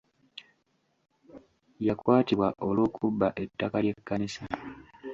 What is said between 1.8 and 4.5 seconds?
Yakwatibwa olw'okubba ettaka ly'ekkanisa.